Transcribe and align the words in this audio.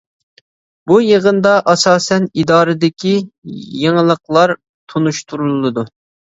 بۇ 0.91 0.95
يىغىندا 1.07 1.51
ئاساسەن 1.73 2.25
ئىدارىدىكى 2.41 3.13
يېڭىلىقلار 3.85 4.57
تونۇشتۇرۇلىدۇ. 4.59 5.89